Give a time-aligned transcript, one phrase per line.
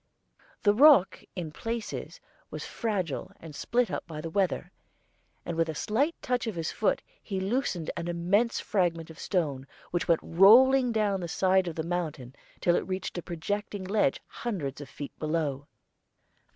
[0.63, 2.19] The rock in places
[2.49, 4.71] was fragile and split up by the weather,
[5.45, 9.67] and with a slight touch of his foot he loosened an immense fragment of stone,
[9.91, 14.19] which went rolling down the side of the mountain till it reached a projecting ledge
[14.25, 15.67] hundreds of feet below.